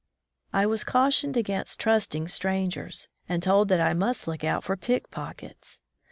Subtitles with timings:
[0.51, 5.79] I was cautioned against trusting strangers, and told that I must look out for pickpockets.